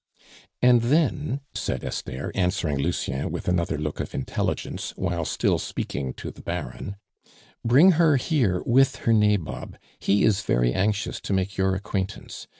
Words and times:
"And 0.63 0.81
them," 0.81 1.41
said 1.53 1.83
Esther, 1.83 2.31
answering 2.33 2.79
Lucien 2.79 3.29
with 3.29 3.47
another 3.47 3.77
look 3.77 3.99
of 3.99 4.15
intelligence, 4.15 4.93
while 4.95 5.25
still 5.25 5.59
speaking 5.59 6.13
to 6.15 6.31
the 6.31 6.41
Baron, 6.41 6.95
"bring 7.63 7.91
her 8.01 8.15
here 8.15 8.63
with 8.65 8.95
her 9.05 9.13
nabob; 9.13 9.77
he 9.99 10.23
is 10.23 10.41
very 10.41 10.73
anxious 10.73 11.21
to 11.21 11.33
make 11.33 11.55
your 11.55 11.75
acquaintance. 11.75 12.47